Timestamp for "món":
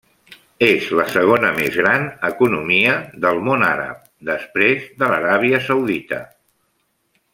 3.49-3.67